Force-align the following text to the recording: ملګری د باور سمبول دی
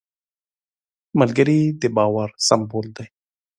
ملګری 1.19 1.59
د 1.81 1.83
باور 1.95 2.29
سمبول 2.47 2.87
دی 2.97 3.05